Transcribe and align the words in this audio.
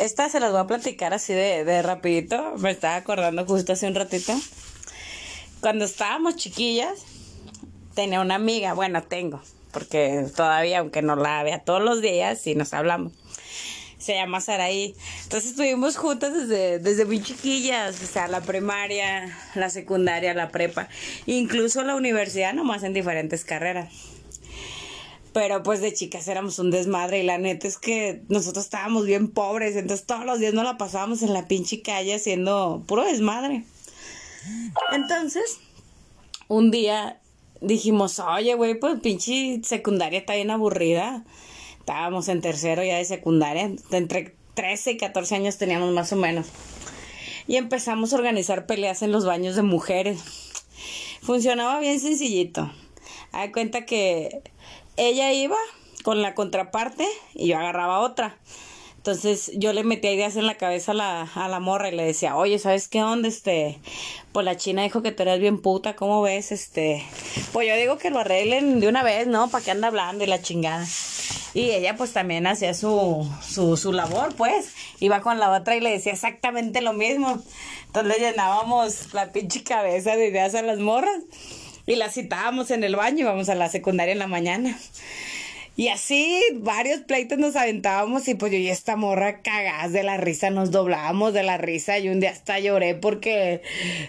esta 0.00 0.28
se 0.28 0.40
las 0.40 0.52
voy 0.52 0.60
a 0.60 0.66
platicar 0.66 1.14
así 1.14 1.32
de, 1.32 1.64
de 1.64 1.82
rapidito. 1.82 2.54
Me 2.58 2.70
estaba 2.70 2.96
acordando 2.96 3.44
justo 3.46 3.72
hace 3.72 3.86
un 3.86 3.94
ratito. 3.94 4.34
Cuando 5.60 5.84
estábamos 5.84 6.36
chiquillas, 6.36 7.04
tenía 7.94 8.20
una 8.20 8.36
amiga, 8.36 8.74
bueno, 8.74 9.02
tengo, 9.02 9.40
porque 9.72 10.26
todavía, 10.36 10.78
aunque 10.78 11.02
no 11.02 11.16
la 11.16 11.42
vea 11.42 11.64
todos 11.64 11.82
los 11.82 12.00
días, 12.00 12.40
sí 12.40 12.54
nos 12.54 12.72
hablamos. 12.72 13.12
Se 13.98 14.14
llama 14.14 14.40
Saraí. 14.40 14.94
Entonces 15.24 15.50
estuvimos 15.50 15.96
juntas 15.96 16.32
desde, 16.32 16.78
desde 16.78 17.04
muy 17.04 17.20
chiquillas, 17.20 18.00
o 18.00 18.06
sea, 18.06 18.28
la 18.28 18.40
primaria, 18.40 19.36
la 19.56 19.68
secundaria, 19.68 20.32
la 20.32 20.50
prepa, 20.50 20.88
incluso 21.26 21.82
la 21.82 21.96
universidad, 21.96 22.54
nomás 22.54 22.84
en 22.84 22.94
diferentes 22.94 23.44
carreras. 23.44 24.17
Pero 25.38 25.62
pues 25.62 25.80
de 25.80 25.94
chicas 25.94 26.26
éramos 26.26 26.58
un 26.58 26.72
desmadre 26.72 27.20
y 27.20 27.22
la 27.22 27.38
neta 27.38 27.68
es 27.68 27.78
que 27.78 28.22
nosotros 28.28 28.64
estábamos 28.64 29.06
bien 29.06 29.28
pobres, 29.28 29.76
entonces 29.76 30.04
todos 30.04 30.24
los 30.24 30.40
días 30.40 30.52
nos 30.52 30.64
la 30.64 30.76
pasábamos 30.78 31.22
en 31.22 31.32
la 31.32 31.46
pinche 31.46 31.80
calle 31.80 32.16
haciendo 32.16 32.82
puro 32.88 33.04
desmadre. 33.04 33.62
Entonces, 34.90 35.60
un 36.48 36.72
día 36.72 37.20
dijimos, 37.60 38.18
oye, 38.18 38.54
güey, 38.54 38.80
pues 38.80 38.98
pinche 38.98 39.60
secundaria 39.62 40.18
está 40.18 40.34
bien 40.34 40.50
aburrida. 40.50 41.22
Estábamos 41.78 42.26
en 42.26 42.40
tercero 42.40 42.82
ya 42.82 42.96
de 42.96 43.04
secundaria, 43.04 43.70
entre 43.92 44.34
13 44.54 44.90
y 44.90 44.96
14 44.96 45.36
años 45.36 45.56
teníamos 45.56 45.94
más 45.94 46.12
o 46.12 46.16
menos. 46.16 46.48
Y 47.46 47.54
empezamos 47.54 48.12
a 48.12 48.16
organizar 48.16 48.66
peleas 48.66 49.02
en 49.02 49.12
los 49.12 49.24
baños 49.24 49.54
de 49.54 49.62
mujeres. 49.62 50.18
Funcionaba 51.22 51.78
bien 51.78 52.00
sencillito. 52.00 52.72
Hay 53.30 53.52
cuenta 53.52 53.86
que 53.86 54.42
ella 54.98 55.32
iba 55.32 55.56
con 56.02 56.20
la 56.20 56.34
contraparte 56.34 57.06
y 57.34 57.48
yo 57.48 57.58
agarraba 57.58 58.00
otra. 58.00 58.36
Entonces 58.98 59.52
yo 59.54 59.72
le 59.72 59.84
metía 59.84 60.12
ideas 60.12 60.36
en 60.36 60.46
la 60.46 60.56
cabeza 60.56 60.90
a 60.90 60.94
la, 60.94 61.22
a 61.22 61.48
la 61.48 61.60
morra 61.60 61.88
y 61.88 61.94
le 61.94 62.04
decía, 62.04 62.36
oye, 62.36 62.58
¿sabes 62.58 62.88
qué 62.88 63.02
onda? 63.02 63.28
Este, 63.28 63.78
pues 64.32 64.44
la 64.44 64.56
china 64.56 64.82
dijo 64.82 65.02
que 65.02 65.12
tú 65.12 65.22
eres 65.22 65.40
bien 65.40 65.62
puta, 65.62 65.96
¿cómo 65.96 66.20
ves? 66.20 66.52
Este, 66.52 67.06
pues 67.52 67.68
yo 67.68 67.76
digo 67.76 67.96
que 67.96 68.10
lo 68.10 68.18
arreglen 68.18 68.80
de 68.80 68.88
una 68.88 69.02
vez, 69.02 69.26
¿no? 69.26 69.48
¿Para 69.48 69.64
qué 69.64 69.70
anda 69.70 69.88
hablando 69.88 70.24
y 70.24 70.26
la 70.26 70.42
chingada? 70.42 70.86
Y 71.54 71.70
ella 71.70 71.96
pues 71.96 72.12
también 72.12 72.46
hacía 72.46 72.74
su, 72.74 73.26
su, 73.40 73.76
su 73.76 73.92
labor, 73.92 74.34
pues. 74.34 74.74
Iba 75.00 75.20
con 75.20 75.38
la 75.38 75.52
otra 75.52 75.76
y 75.76 75.80
le 75.80 75.90
decía 75.90 76.12
exactamente 76.12 76.82
lo 76.82 76.92
mismo. 76.92 77.40
Entonces 77.86 78.18
le 78.18 78.30
llenábamos 78.30 79.14
la 79.14 79.32
pinche 79.32 79.62
cabeza 79.62 80.16
de 80.16 80.28
ideas 80.28 80.54
a 80.54 80.62
las 80.62 80.78
morras 80.78 81.22
y 81.88 81.96
las 81.96 82.12
citábamos 82.12 82.70
en 82.70 82.84
el 82.84 82.96
baño, 82.96 83.20
íbamos 83.20 83.48
a 83.48 83.54
la 83.54 83.70
secundaria 83.70 84.12
en 84.12 84.18
la 84.18 84.26
mañana. 84.26 84.78
Y 85.78 85.90
así 85.90 86.42
varios 86.54 87.02
pleitos 87.02 87.38
nos 87.38 87.54
aventábamos 87.54 88.26
y 88.26 88.34
pues 88.34 88.50
yo 88.50 88.58
y 88.58 88.66
esta 88.66 88.96
morra 88.96 89.42
cagadas 89.42 89.92
de 89.92 90.02
la 90.02 90.16
risa, 90.16 90.50
nos 90.50 90.72
doblábamos 90.72 91.32
de 91.32 91.44
la 91.44 91.56
risa 91.56 92.00
y 92.00 92.08
un 92.08 92.18
día 92.18 92.30
hasta 92.30 92.58
lloré 92.58 92.96
porque, 92.96 93.62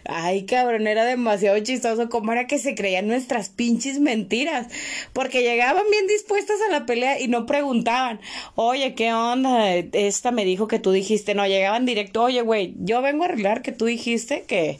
ay 0.06 0.48
cabrón, 0.48 0.88
era 0.88 1.06
demasiado 1.06 1.60
chistoso 1.60 2.10
cómo 2.10 2.32
era 2.32 2.48
que 2.48 2.58
se 2.58 2.74
creían 2.74 3.08
nuestras 3.08 3.50
pinches 3.50 4.00
mentiras, 4.00 4.66
porque 5.14 5.44
llegaban 5.44 5.84
bien 5.92 6.08
dispuestas 6.08 6.58
a 6.68 6.72
la 6.72 6.88
pelea 6.88 7.20
y 7.20 7.28
no 7.28 7.46
preguntaban, 7.46 8.20
oye, 8.56 8.96
¿qué 8.96 9.14
onda? 9.14 9.76
Esta 9.76 10.32
me 10.32 10.46
dijo 10.46 10.68
que 10.68 10.80
tú 10.80 10.92
dijiste, 10.92 11.36
no, 11.36 11.46
llegaban 11.46 11.86
directo, 11.86 12.24
oye, 12.24 12.42
güey, 12.42 12.74
yo 12.80 13.04
vengo 13.04 13.26
a 13.26 13.28
arreglar 13.28 13.62
que 13.62 13.74
tú 13.74 13.86
dijiste 13.86 14.42
que, 14.48 14.80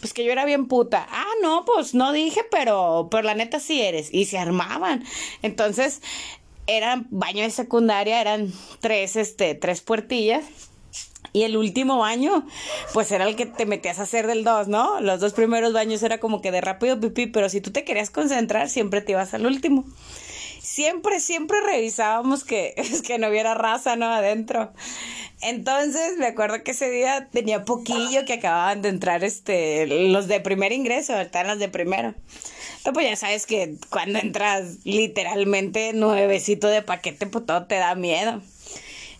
pues 0.00 0.14
que 0.14 0.24
yo 0.24 0.32
era 0.32 0.46
bien 0.46 0.68
puta. 0.68 1.06
Ah, 1.10 1.32
no, 1.42 1.66
pues 1.66 1.92
no 1.92 2.12
dije, 2.12 2.40
pero, 2.50 3.08
pero 3.10 3.24
la 3.24 3.34
neta 3.34 3.60
sí 3.60 3.82
eres. 3.82 4.08
Y 4.10 4.24
se 4.24 4.38
armaban. 4.38 5.04
Entonces, 5.42 6.00
era 6.66 7.04
baño 7.10 7.42
de 7.42 7.50
secundaria, 7.50 8.20
eran 8.20 8.52
tres, 8.80 9.16
este, 9.16 9.54
tres 9.54 9.80
puertillas. 9.80 10.44
Y 11.32 11.42
el 11.42 11.56
último 11.56 11.98
baño, 11.98 12.44
pues 12.92 13.12
era 13.12 13.28
el 13.28 13.36
que 13.36 13.46
te 13.46 13.64
metías 13.64 14.00
a 14.00 14.02
hacer 14.02 14.26
del 14.26 14.42
dos, 14.42 14.66
¿no? 14.66 15.00
Los 15.00 15.20
dos 15.20 15.32
primeros 15.32 15.72
baños 15.72 16.02
era 16.02 16.18
como 16.18 16.42
que 16.42 16.50
de 16.50 16.60
rápido 16.60 16.98
pipí, 16.98 17.26
pero 17.26 17.48
si 17.48 17.60
tú 17.60 17.70
te 17.70 17.84
querías 17.84 18.10
concentrar, 18.10 18.68
siempre 18.68 19.00
te 19.00 19.12
ibas 19.12 19.32
al 19.32 19.46
último. 19.46 19.84
Siempre, 20.80 21.20
siempre 21.20 21.60
revisábamos 21.60 22.42
que, 22.42 22.74
que 23.06 23.18
no 23.18 23.28
hubiera 23.28 23.52
raza, 23.52 23.96
¿no? 23.96 24.06
Adentro. 24.06 24.72
Entonces, 25.42 26.16
me 26.16 26.24
acuerdo 26.24 26.64
que 26.64 26.70
ese 26.70 26.88
día 26.88 27.28
tenía 27.30 27.66
poquillo 27.66 28.24
que 28.24 28.32
acababan 28.32 28.80
de 28.80 28.88
entrar, 28.88 29.22
este, 29.22 29.86
los 30.08 30.26
de 30.26 30.40
primer 30.40 30.72
ingreso, 30.72 31.20
estaban 31.20 31.48
los 31.48 31.58
de 31.58 31.68
primero. 31.68 32.14
pues 32.94 33.06
ya 33.10 33.14
sabes 33.14 33.44
que 33.44 33.74
cuando 33.90 34.20
entras 34.20 34.78
literalmente 34.84 35.92
nuevecito 35.92 36.66
de 36.68 36.80
paquete, 36.80 37.26
pues 37.26 37.44
todo 37.44 37.66
te 37.66 37.74
da 37.74 37.94
miedo. 37.94 38.40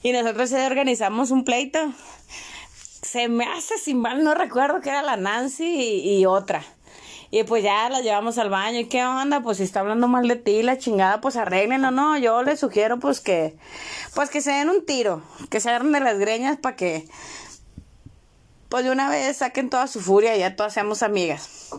Y 0.03 0.13
nosotros 0.13 0.51
organizamos 0.53 1.31
un 1.31 1.45
pleito. 1.45 1.93
Se 3.03 3.29
me 3.29 3.45
hace, 3.45 3.77
sin 3.77 3.99
mal, 3.99 4.25
no 4.25 4.33
recuerdo 4.33 4.81
que 4.81 4.89
era 4.89 5.03
la 5.03 5.19
Nancy 5.19 6.01
y 6.05 6.25
otra. 6.25 6.65
Y 7.31 7.45
pues 7.45 7.63
ya 7.63 7.89
la 7.89 8.01
llevamos 8.01 8.39
al 8.39 8.51
baño. 8.51 8.81
¿Y 8.81 8.87
qué 8.87 9.05
onda? 9.05 9.41
Pues 9.41 9.59
si 9.59 9.63
está 9.63 9.81
hablando 9.81 10.09
mal 10.09 10.27
de 10.27 10.37
ti, 10.37 10.63
la 10.63 10.79
chingada, 10.79 11.21
pues 11.21 11.37
arreglen 11.37 11.85
o 11.85 11.91
no. 11.91 12.19
Yo 12.19 12.43
les 12.43 12.59
sugiero 12.59 12.99
pues 12.99 13.21
que, 13.21 13.57
pues 14.15 14.31
que 14.31 14.41
se 14.41 14.51
den 14.51 14.69
un 14.69 14.85
tiro, 14.85 15.23
que 15.49 15.61
se 15.61 15.69
agarren 15.69 15.93
de 15.93 16.01
las 16.01 16.19
greñas 16.19 16.59
para 16.59 16.77
que, 16.77 17.07
pues 18.71 18.85
de 18.85 18.91
una 18.91 19.11
vez 19.11 19.37
saquen 19.39 19.69
toda 19.69 19.89
su 19.89 20.01
furia 20.01 20.37
y 20.37 20.39
ya 20.39 20.55
todas 20.57 20.73
seamos 20.73 21.03
amigas. 21.03 21.71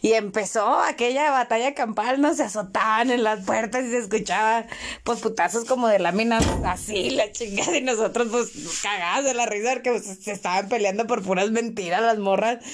Y 0.00 0.12
empezó 0.12 0.80
aquella 0.80 1.30
batalla 1.30 1.74
campal, 1.74 2.20
no 2.20 2.32
se 2.34 2.44
azotaban 2.44 3.10
en 3.10 3.22
las 3.22 3.44
puertas 3.44 3.84
y 3.84 3.90
se 3.90 3.98
escuchaba 3.98 4.64
pues 5.04 5.20
putazos 5.20 5.66
como 5.66 5.88
de 5.88 5.98
láminas 5.98 6.46
así, 6.64 7.10
la 7.10 7.30
chingada, 7.32 7.76
y 7.76 7.82
nosotros 7.82 8.28
pues 8.30 8.80
cagadas 8.80 9.24
de 9.24 9.34
la 9.34 9.44
risa 9.44 9.72
porque 9.74 9.90
pues, 9.90 10.04
se 10.04 10.32
estaban 10.32 10.68
peleando 10.68 11.06
por 11.06 11.22
puras 11.22 11.50
mentiras 11.50 12.00
las 12.00 12.18
morras, 12.18 12.64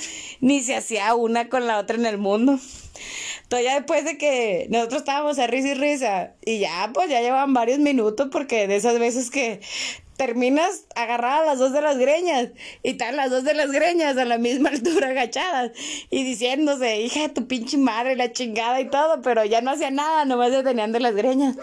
ni 0.41 0.63
se 0.63 0.77
hacía 0.77 1.15
una 1.15 1.49
con 1.49 1.67
la 1.67 1.79
otra 1.79 1.97
en 1.97 2.07
el 2.07 2.19
mundo. 2.19 2.61
Todavía 3.49 3.75
después 3.75 4.05
de 4.05 4.19
que 4.19 4.67
nosotros 4.71 5.01
estábamos 5.01 5.39
a 5.39 5.47
risa 5.47 5.69
y 5.69 5.75
risa, 5.75 6.35
y 6.45 6.59
ya 6.59 6.91
pues 6.93 7.09
ya 7.09 7.21
llevaban 7.23 7.55
varios 7.55 7.79
minutos 7.79 8.29
porque 8.31 8.69
de 8.69 8.77
esas 8.77 8.99
veces 8.99 9.31
que 9.31 9.61
terminas 10.17 10.87
agarrada 10.95 11.43
a 11.43 11.47
las 11.47 11.59
dos 11.59 11.73
de 11.73 11.81
las 11.81 11.99
greñas 11.99 12.49
y 12.83 12.91
están 12.91 13.17
las 13.17 13.31
dos 13.31 13.45
de 13.45 13.55
las 13.55 13.71
greñas 13.71 14.17
a 14.17 14.25
la 14.25 14.39
misma 14.39 14.69
altura 14.71 15.09
agachadas 15.09 15.73
y 16.11 16.25
diciéndose, 16.25 17.01
hija 17.01 17.21
de 17.23 17.29
tu 17.31 17.47
pinche 17.47 17.77
madre, 17.77 18.17
la 18.17 18.33
chingada 18.33 18.81
y 18.81 18.89
todo, 18.89 19.21
pero 19.23 19.45
ya 19.45 19.61
no 19.61 19.71
hacía 19.71 19.91
nada, 19.91 20.25
nomás 20.25 20.53
se 20.53 20.63
tenían 20.63 20.93
de 20.93 21.01
las 21.01 21.15
greñas. 21.15 21.57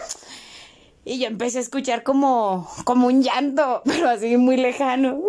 Y 1.04 1.18
yo 1.18 1.26
empecé 1.26 1.58
a 1.58 1.60
escuchar 1.60 2.02
como, 2.02 2.68
como 2.84 3.08
un 3.08 3.22
llanto, 3.22 3.82
pero 3.84 4.08
así 4.08 4.36
muy 4.36 4.56
lejano. 4.56 5.22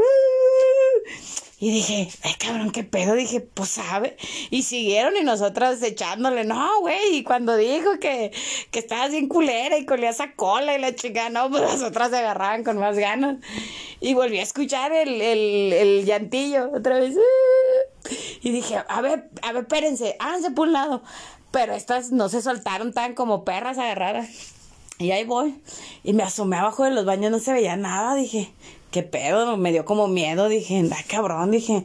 Y 1.58 1.72
dije, 1.72 2.10
ay 2.24 2.34
cabrón, 2.34 2.72
qué 2.72 2.84
pedo. 2.84 3.14
Dije, 3.14 3.40
pues 3.40 3.70
sabe. 3.70 4.18
Y 4.50 4.64
siguieron 4.64 5.16
y 5.16 5.24
nosotras 5.24 5.82
echándole, 5.82 6.44
no, 6.44 6.82
güey. 6.82 7.16
Y 7.16 7.24
cuando 7.24 7.56
dijo 7.56 7.98
que, 8.00 8.32
que 8.72 8.80
estabas 8.80 9.12
bien 9.12 9.30
culera 9.30 9.78
y 9.78 9.86
colía 9.86 10.10
esa 10.10 10.34
cola 10.34 10.76
y 10.76 10.82
la 10.82 10.94
chica, 10.96 11.30
no, 11.30 11.50
pues 11.50 11.62
las 11.62 11.82
otras 11.82 12.10
se 12.10 12.18
agarraban 12.18 12.64
con 12.66 12.78
más 12.78 12.98
ganas. 12.98 13.38
Y 14.02 14.14
volví 14.14 14.40
a 14.40 14.44
escuchar 14.44 14.92
el, 14.92 15.22
el, 15.22 15.74
el 15.74 16.06
llantillo 16.06 16.72
otra 16.74 17.00
vez. 17.00 17.16
Y 18.42 18.52
dije, 18.52 18.84
a 18.88 19.02
ver, 19.02 19.30
a 19.42 19.54
ver, 19.54 19.64
espérense, 19.64 20.18
háganse 20.20 20.52
por 20.52 20.68
un 20.68 20.74
lado. 20.74 21.04
Pero 21.52 21.74
estas 21.74 22.12
no 22.12 22.28
se 22.28 22.42
soltaron 22.42 22.92
tan 22.92 23.16
como 23.16 23.46
perras 23.46 23.78
agarradas. 23.78 24.28
Y 24.98 25.12
ahí 25.12 25.24
voy. 25.24 25.56
Y 26.04 26.14
me 26.14 26.24
asomé 26.24 26.58
abajo 26.58 26.84
de 26.84 26.92
los 26.92 27.06
baños, 27.06 27.32
no 27.32 27.40
se 27.40 27.54
veía 27.54 27.78
nada. 27.78 28.16
Dije, 28.16 28.52
¿qué 28.96 29.04
pedo? 29.04 29.58
Me 29.58 29.74
dio 29.74 29.84
como 29.84 30.08
miedo, 30.08 30.48
dije, 30.48 30.78
anda 30.78 30.96
cabrón, 31.10 31.52
dije, 31.52 31.84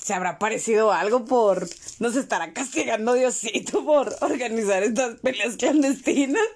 ¿se 0.00 0.14
habrá 0.14 0.38
parecido 0.38 0.92
algo 0.92 1.24
por, 1.24 1.68
nos 1.98 2.14
estará 2.14 2.52
castigando 2.52 3.14
Diosito 3.14 3.84
por 3.84 4.14
organizar 4.20 4.84
estas 4.84 5.18
peleas 5.18 5.56
clandestinas? 5.56 6.46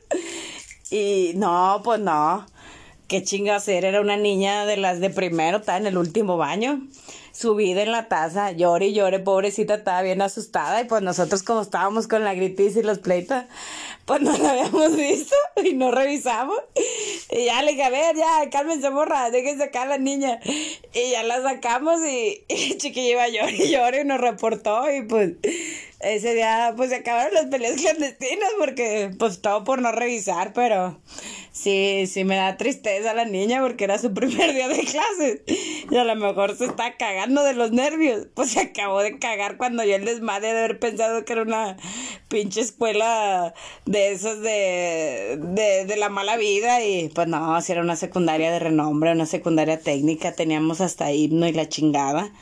Y 0.88 1.32
no, 1.34 1.80
pues 1.82 1.98
no, 1.98 2.46
qué 3.12 3.22
chingas 3.22 3.68
era, 3.68 3.88
era 3.88 4.00
una 4.00 4.16
niña 4.16 4.64
de 4.64 4.78
las 4.78 4.98
de 4.98 5.10
primero, 5.10 5.58
estaba 5.58 5.76
en 5.76 5.86
el 5.86 5.98
último 5.98 6.38
baño 6.38 6.80
subida 7.32 7.82
en 7.82 7.92
la 7.92 8.08
taza, 8.08 8.52
llore 8.52 8.86
y 8.86 8.94
llore, 8.94 9.18
pobrecita, 9.18 9.74
estaba 9.74 10.00
bien 10.00 10.22
asustada 10.22 10.80
y 10.80 10.84
pues 10.84 11.02
nosotros 11.02 11.42
como 11.42 11.60
estábamos 11.60 12.08
con 12.08 12.24
la 12.24 12.34
gritis 12.34 12.76
y 12.76 12.82
los 12.82 13.00
pleitos, 13.00 13.44
pues 14.06 14.22
no 14.22 14.36
la 14.36 14.52
habíamos 14.52 14.96
visto 14.96 15.34
y 15.62 15.74
no 15.74 15.90
revisamos. 15.90 16.58
Y 17.30 17.46
ya 17.46 17.62
le 17.62 17.72
dije, 17.72 17.84
a 17.84 17.90
ver, 17.90 18.16
ya, 18.16 18.50
cálmense 18.50 18.88
morra, 18.90 19.30
déjense 19.30 19.64
acá 19.64 19.82
a 19.82 19.86
la 19.86 19.98
niña. 19.98 20.40
Y 20.94 21.10
ya 21.12 21.22
la 21.22 21.42
sacamos 21.42 22.00
y, 22.00 22.44
y 22.48 22.76
chiquilla 22.78 23.10
iba 23.10 23.22
a 23.22 23.50
y 23.50 23.70
llorar 23.70 23.94
y 23.94 24.04
nos 24.04 24.20
reportó 24.20 24.90
y 24.90 25.02
pues 25.02 25.32
ese 26.00 26.34
día 26.34 26.74
pues 26.76 26.90
se 26.90 26.96
acabaron 26.96 27.32
las 27.32 27.46
peleas 27.46 27.80
clandestinas 27.80 28.50
porque 28.58 29.10
pues 29.18 29.40
todo 29.40 29.64
por 29.64 29.80
no 29.80 29.92
revisar, 29.92 30.52
pero 30.52 30.98
sí, 31.52 32.06
sí 32.06 32.24
me 32.24 32.36
da 32.36 32.56
tristeza 32.56 33.14
la 33.14 33.24
niña 33.24 33.60
porque 33.60 33.84
era 33.84 33.98
su 33.98 34.12
primer 34.12 34.52
día 34.54 34.68
de 34.68 34.84
clases 34.84 35.42
y 35.90 35.96
a 35.96 36.04
lo 36.04 36.16
mejor 36.16 36.56
se 36.56 36.64
está 36.64 36.96
cagando 36.96 37.44
de 37.44 37.54
los 37.54 37.72
nervios, 37.72 38.26
pues 38.34 38.52
se 38.52 38.60
acabó 38.60 39.00
de 39.00 39.18
cagar 39.18 39.56
cuando 39.56 39.84
yo 39.84 39.94
el 39.94 40.04
desmadre 40.04 40.52
de 40.52 40.58
haber 40.58 40.78
pensado 40.78 41.24
que 41.24 41.34
era 41.34 41.42
una 41.42 41.76
pinche 42.28 42.62
escuela 42.62 43.54
de 43.84 44.12
esas 44.12 44.40
de, 44.40 45.38
de, 45.40 45.84
de 45.84 45.96
la 45.96 46.08
mala 46.08 46.36
vida 46.36 46.82
y 46.82 47.10
pues 47.10 47.28
no, 47.28 47.60
si 47.60 47.72
era 47.72 47.82
una 47.82 47.96
secundaria 47.96 48.50
de 48.50 48.58
renombre, 48.58 49.12
una 49.12 49.26
secundaria 49.26 49.78
técnica, 49.78 50.32
teníamos 50.32 50.80
hasta 50.80 51.12
himno 51.12 51.46
y 51.46 51.52
la 51.52 51.68
chingada. 51.68 52.32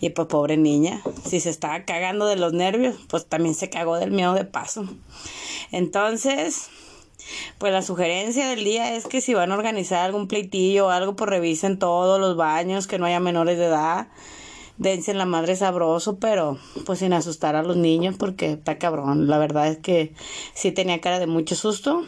Y 0.00 0.10
pues 0.10 0.26
pobre 0.26 0.56
niña, 0.56 1.00
si 1.24 1.38
se 1.38 1.48
estaba 1.48 1.84
cagando 1.84 2.26
de 2.26 2.34
los 2.34 2.52
nervios, 2.52 2.96
pues 3.08 3.26
también 3.26 3.54
se 3.54 3.70
cagó 3.70 3.96
del 3.96 4.10
miedo 4.10 4.34
de 4.34 4.44
paso. 4.44 4.84
Entonces, 5.70 6.68
pues 7.58 7.72
la 7.72 7.82
sugerencia 7.82 8.48
del 8.48 8.64
día 8.64 8.94
es 8.94 9.06
que 9.06 9.20
si 9.20 9.34
van 9.34 9.52
a 9.52 9.54
organizar 9.54 10.04
algún 10.04 10.28
pleitillo 10.28 10.86
o 10.86 10.90
algo, 10.90 11.16
pues 11.16 11.30
revisen 11.30 11.78
todos 11.78 12.20
los 12.20 12.36
baños, 12.36 12.86
que 12.86 12.98
no 12.98 13.06
haya 13.06 13.20
menores 13.20 13.58
de 13.58 13.66
edad. 13.66 14.08
Dense 14.78 15.10
en 15.10 15.18
la 15.18 15.24
madre 15.24 15.56
sabroso, 15.56 16.18
pero 16.18 16.58
pues 16.84 16.98
sin 16.98 17.14
asustar 17.14 17.56
a 17.56 17.62
los 17.62 17.76
niños 17.76 18.16
porque 18.18 18.52
está 18.52 18.78
cabrón. 18.78 19.26
La 19.26 19.38
verdad 19.38 19.68
es 19.68 19.78
que 19.78 20.12
sí 20.52 20.70
tenía 20.70 21.00
cara 21.00 21.18
de 21.18 21.26
mucho 21.26 21.54
susto. 21.54 22.04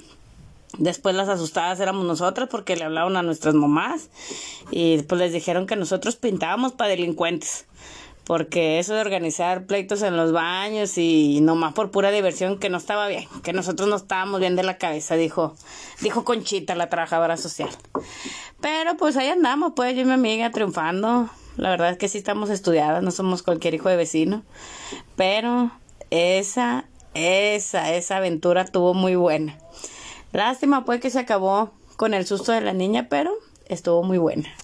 Después 0.76 1.14
las 1.14 1.30
asustadas 1.30 1.80
éramos 1.80 2.04
nosotras 2.04 2.48
porque 2.50 2.76
le 2.76 2.84
hablaban 2.84 3.16
a 3.16 3.22
nuestras 3.22 3.54
mamás 3.54 4.10
y 4.70 5.00
pues 5.02 5.18
les 5.18 5.32
dijeron 5.32 5.66
que 5.66 5.76
nosotros 5.76 6.16
pintábamos 6.16 6.72
para 6.72 6.90
delincuentes. 6.90 7.66
Porque 8.28 8.78
eso 8.78 8.92
de 8.92 9.00
organizar 9.00 9.64
pleitos 9.64 10.02
en 10.02 10.18
los 10.18 10.32
baños 10.32 10.98
y 10.98 11.40
nomás 11.40 11.72
por 11.72 11.90
pura 11.90 12.10
diversión 12.10 12.58
que 12.58 12.68
no 12.68 12.76
estaba 12.76 13.08
bien, 13.08 13.26
que 13.42 13.54
nosotros 13.54 13.88
no 13.88 13.96
estábamos 13.96 14.38
bien 14.38 14.54
de 14.54 14.62
la 14.64 14.76
cabeza, 14.76 15.14
dijo, 15.14 15.56
dijo 16.02 16.26
Conchita, 16.26 16.74
la 16.74 16.90
trabajadora 16.90 17.38
social. 17.38 17.70
Pero 18.60 18.98
pues 18.98 19.16
ahí 19.16 19.28
andamos, 19.28 19.72
pues 19.74 19.94
yo 19.94 20.02
y 20.02 20.04
mi 20.04 20.12
amiga 20.12 20.50
triunfando. 20.50 21.30
La 21.56 21.70
verdad 21.70 21.88
es 21.88 21.96
que 21.96 22.08
sí 22.08 22.18
estamos 22.18 22.50
estudiadas, 22.50 23.02
no 23.02 23.12
somos 23.12 23.42
cualquier 23.42 23.72
hijo 23.72 23.88
de 23.88 23.96
vecino. 23.96 24.42
Pero 25.16 25.70
esa, 26.10 26.84
esa, 27.14 27.94
esa 27.94 28.18
aventura 28.18 28.66
tuvo 28.66 28.92
muy 28.92 29.16
buena. 29.16 29.56
Lástima 30.32 30.84
pues 30.84 31.00
que 31.00 31.08
se 31.08 31.18
acabó 31.18 31.70
con 31.96 32.12
el 32.12 32.26
susto 32.26 32.52
de 32.52 32.60
la 32.60 32.74
niña, 32.74 33.06
pero 33.08 33.32
estuvo 33.68 34.02
muy 34.02 34.18
buena. 34.18 34.54